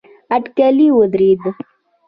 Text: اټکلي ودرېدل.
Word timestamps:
اټکلي 0.35 0.87
ودرېدل. 0.97 1.53